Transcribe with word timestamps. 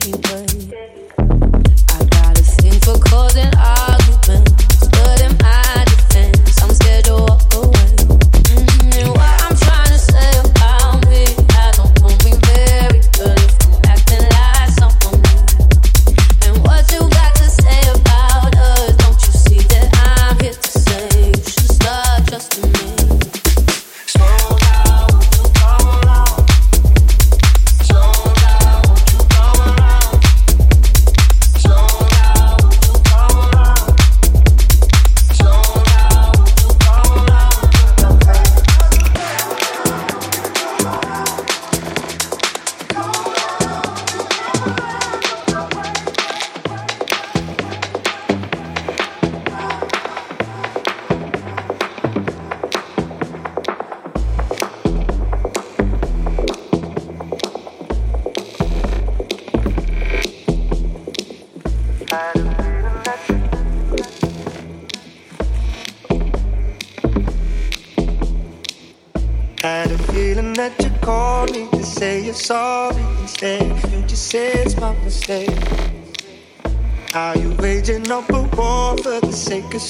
I 0.00 0.06
got 2.10 2.38
a 2.38 2.44
sin 2.44 2.78
for 2.80 2.98
causing. 3.00 3.57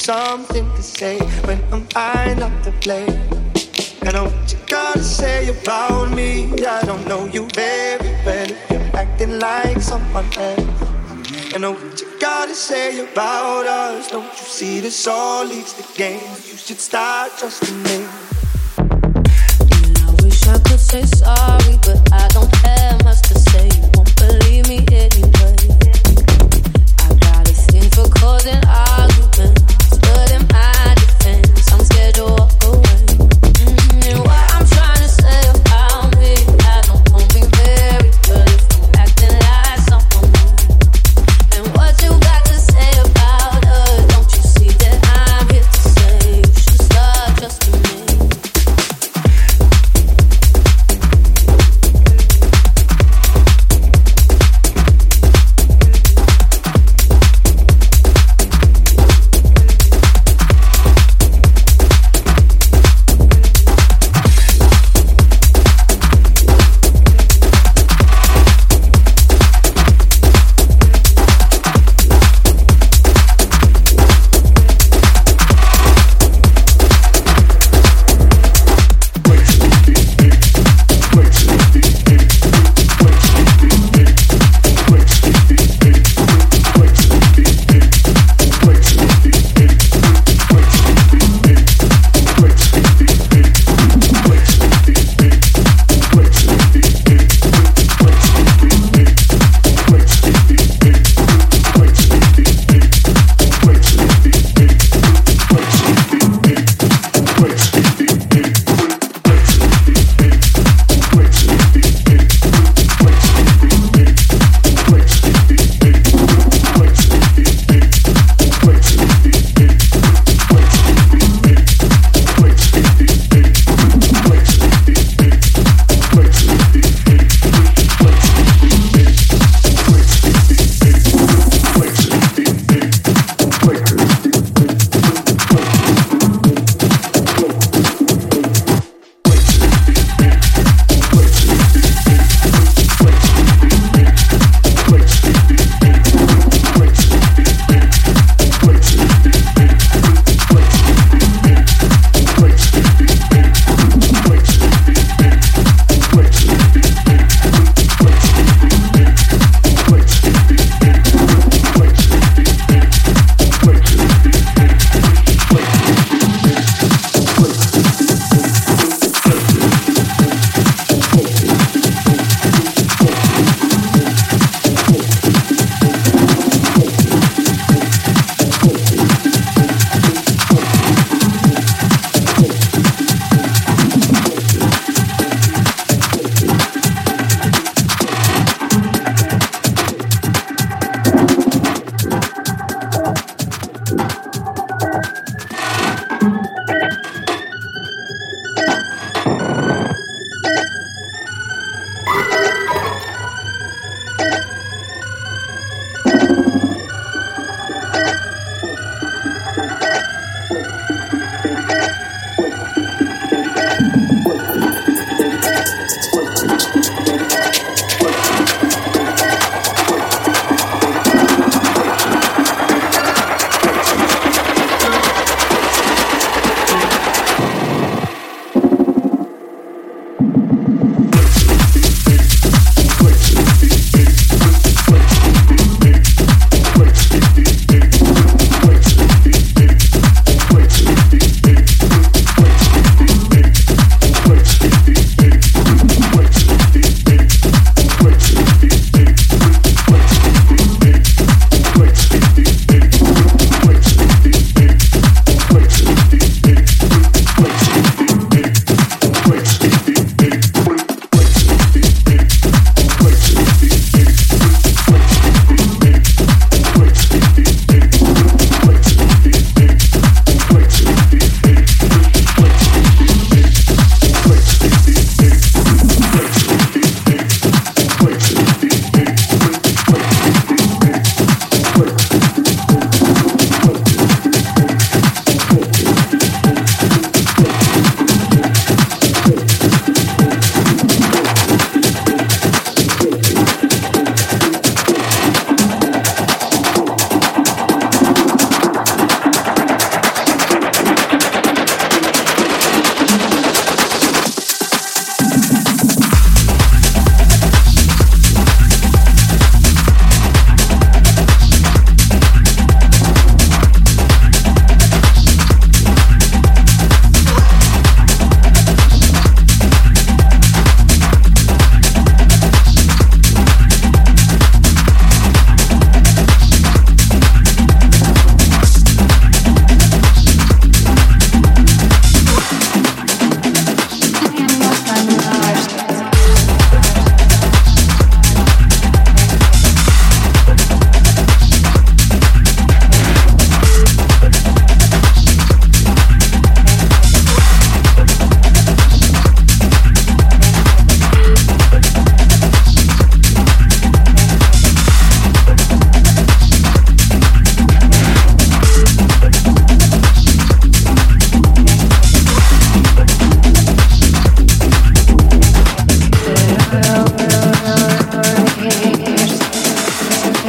Something 0.09 0.65
to 0.77 0.83
say 0.83 1.19
when 1.45 1.61
I'm 1.71 1.87
I 1.95 2.33
not 2.39 2.65
to 2.65 2.71
blame. 2.85 3.21
I 4.03 4.13
know 4.13 4.25
what 4.25 4.53
you 4.53 4.59
gotta 4.67 5.05
say 5.05 5.49
about 5.49 6.11
me. 6.17 6.31
I 6.65 6.81
don't 6.83 7.07
know 7.07 7.27
you 7.27 7.47
very 7.53 8.11
well. 8.25 8.51
If 8.51 8.71
You're 8.71 8.97
acting 8.97 9.39
like 9.39 9.83
someone 9.83 10.25
else. 10.39 11.55
I 11.55 11.59
know 11.59 11.73
what 11.73 12.01
you 12.01 12.09
gotta 12.19 12.55
say 12.55 13.01
about 13.01 13.67
us. 13.67 14.11
Don't 14.11 14.33
you 14.41 14.47
see 14.59 14.81
this 14.81 15.07
all 15.07 15.45
leads 15.45 15.75
to 15.75 15.85
games? 15.95 16.51
You 16.51 16.57
should 16.57 16.81
start 16.81 17.33
trusting 17.39 17.83
me. 17.83 17.99
And 18.79 19.99
I 20.07 20.15
wish 20.23 20.41
I 20.47 20.59
could 20.67 20.81
say 20.81 21.03
sorry, 21.03 21.77
but 21.87 22.01
I 22.13 22.29
don't 22.29 22.58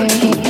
okay. 0.01 0.48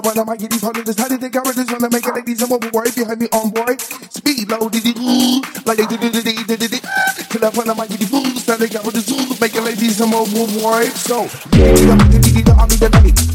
Killer 0.00 0.14
when 0.14 0.18
I 0.18 0.24
might 0.24 0.40
get 0.40 0.50
these 0.50 0.62
hundreds. 0.62 0.94
Decided 0.94 1.20
to 1.20 1.30
cover 1.30 1.52
this 1.52 1.70
one 1.70 1.80
to 1.80 1.90
make 1.90 2.06
it 2.06 2.14
ladies 2.14 2.42
I'm 2.42 2.52
overworried 2.52 2.94
behind 2.94 3.20
me 3.20 3.28
on 3.32 3.50
board. 3.50 3.80
Speed 3.80 4.50
low, 4.50 4.68
did 4.68 4.82
it 4.84 5.66
like 5.66 5.78
they 5.78 5.86
did 5.86 6.02
it, 6.02 6.12
did 6.12 6.26
it, 6.26 6.46
did 6.46 6.72
it. 6.72 6.82
Killer 7.30 7.50
when 7.50 7.70
I 7.70 7.74
might 7.74 7.88
get 7.88 7.98
these 7.98 8.10
fools. 8.10 8.34
Decided 8.34 8.70
to 8.70 8.78
cover 8.78 8.90
this 8.90 9.10
one, 9.10 9.28
make 9.40 9.54
it 9.54 9.62
ladies 9.62 10.00
I'm 10.00 10.14
overworried. 10.14 10.92
So, 10.92 11.22
yeah, 11.52 11.72
be 11.74 12.42
the 12.42 13.27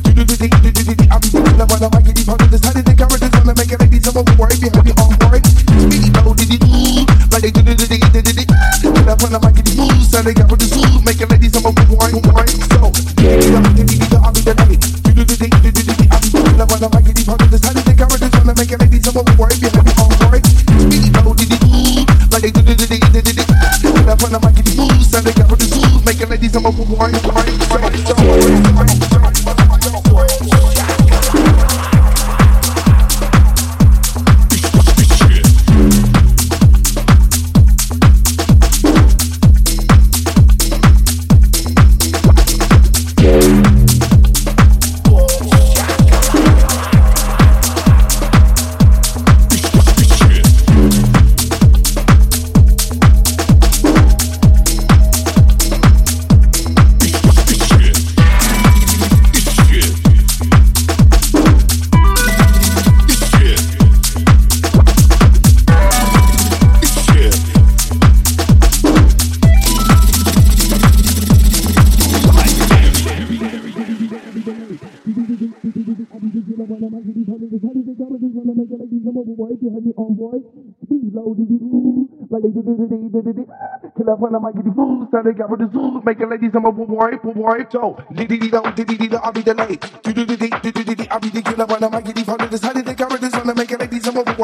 when 82.64 84.36
I 84.36 84.40
might 84.40 84.56
get 84.56 84.66
the 84.66 84.72
food, 84.72 85.08
started 85.10 85.38
got 85.38 85.50
with 85.50 85.60
the 85.60 85.70
zoo, 85.72 86.02
making 86.06 86.30
ladies 86.30 86.52
I'm 86.56 86.66
a 86.66 86.72
boy, 86.72 87.12
boy, 87.24 87.66
so 87.70 87.98
diddy 88.14 88.38
do 88.38 88.62
diddy 88.76 88.98
dee 88.98 89.16
I'll 89.16 89.32
be 89.32 89.42
the 89.42 89.54
late, 89.54 89.82
diddy 90.04 90.26
diddy 90.26 90.96
dee 90.96 91.08
I'll 91.10 91.20
be 91.20 91.30
the 91.30 91.42
killer 91.42 91.66
when 91.66 91.84
I 91.84 92.02
get 92.02 92.16
the 92.16 92.24
phone, 92.24 92.50
decided 92.50 92.86
they 92.86 92.96
with 93.06 93.22
this 93.22 93.34
ladies 93.80 94.08
I'm 94.08 94.18
a 94.18 94.24
boy, 94.24 94.43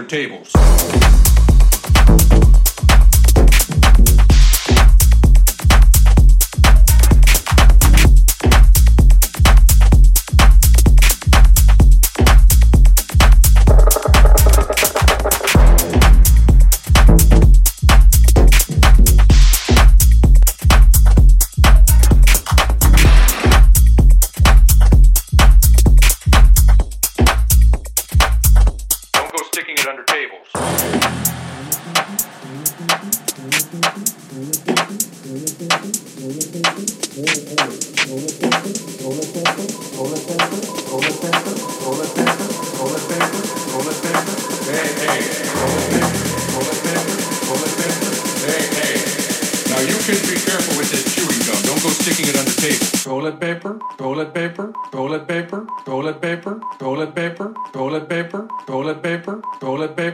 under 0.00 0.08
tables. 0.08 0.59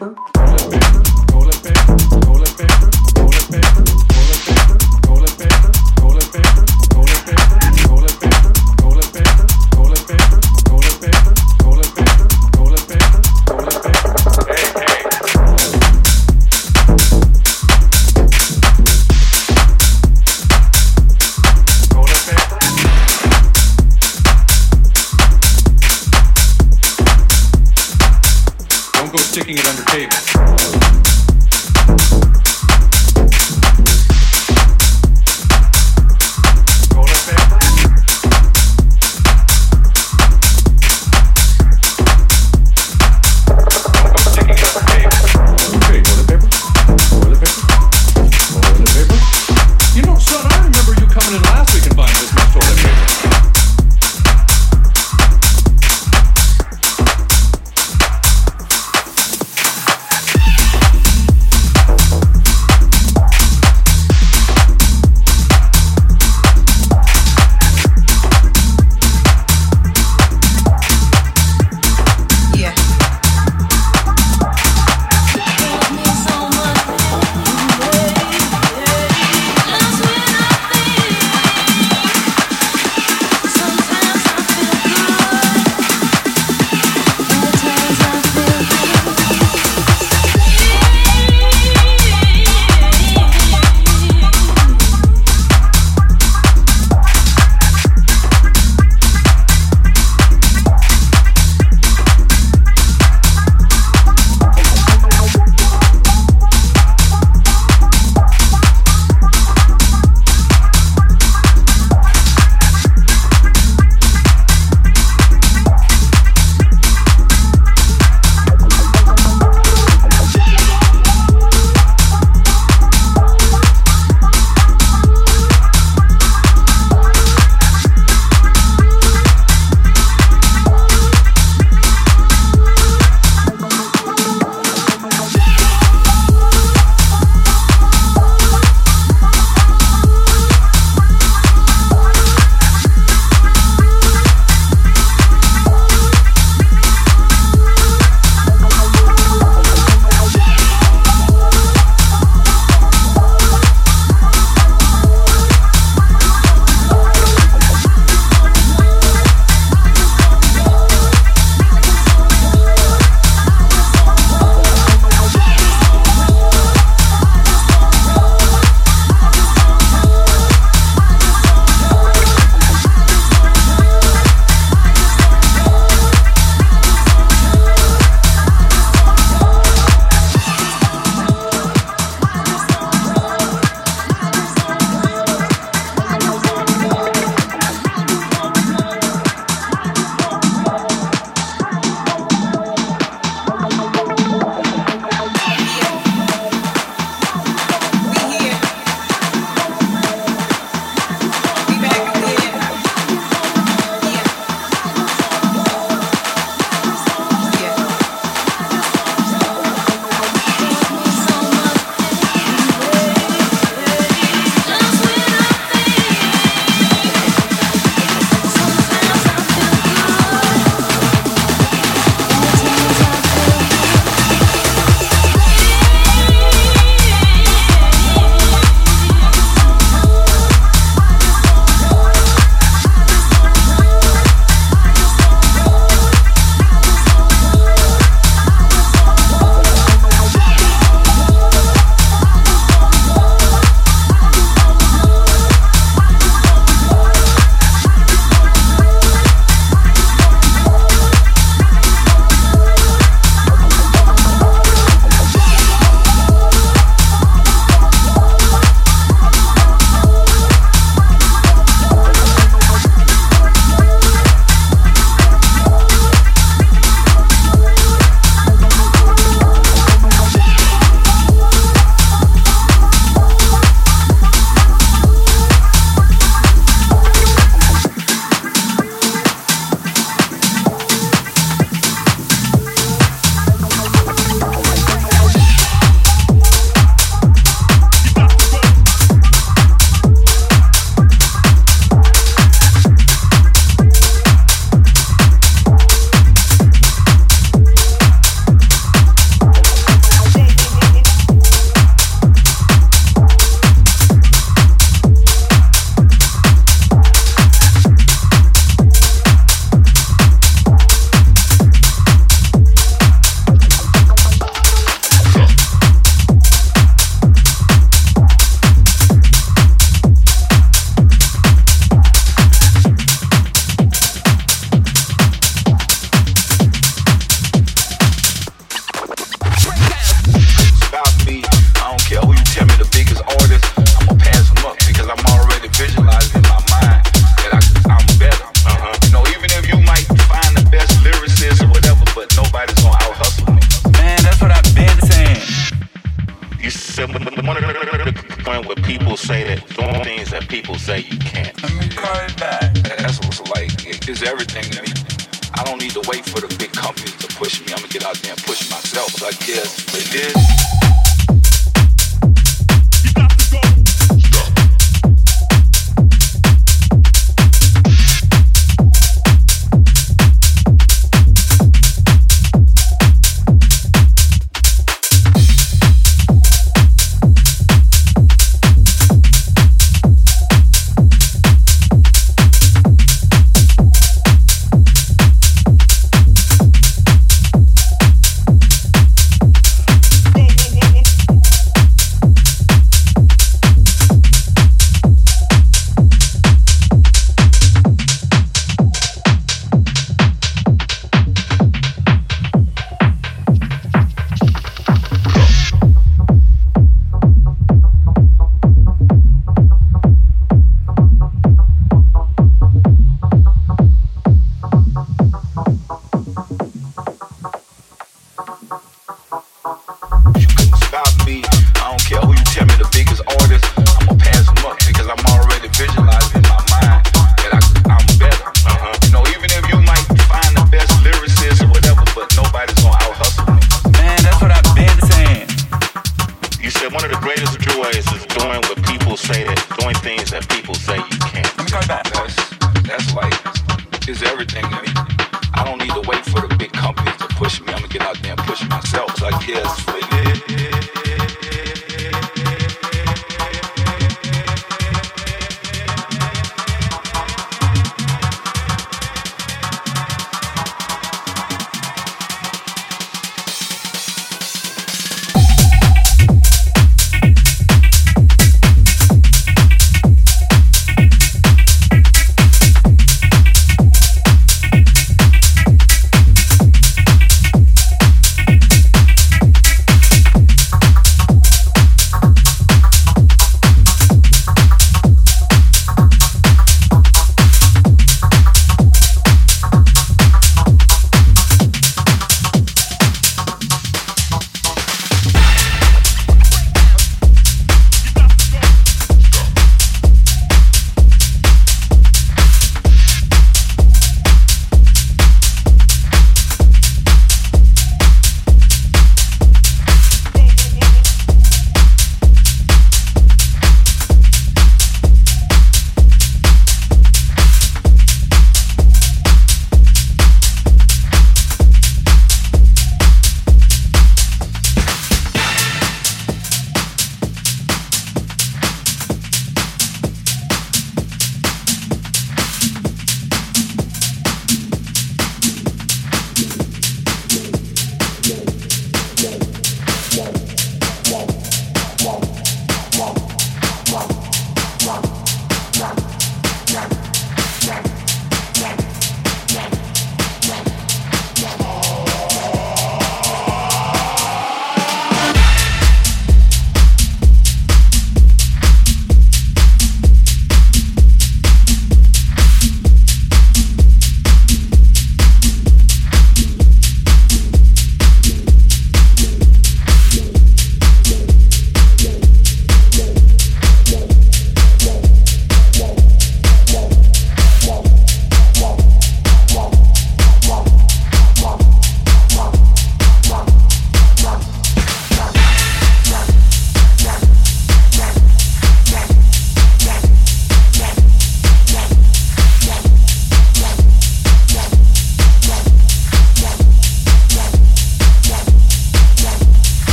Reaper. 0.00 0.39